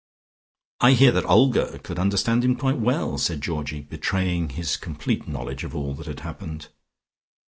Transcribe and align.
"I 0.79 0.93
hear 0.93 1.11
that 1.11 1.27
Olga 1.29 1.77
could 1.77 1.99
understand 1.99 2.43
him 2.43 2.55
quite 2.55 2.79
well," 2.79 3.19
said 3.19 3.39
Georgie 3.39 3.81
betraying 3.81 4.49
his 4.49 4.75
complete 4.75 5.27
knowledge 5.27 5.63
of 5.63 5.75
all 5.75 5.93
that 5.93 6.07
had 6.07 6.21
happened. 6.21 6.69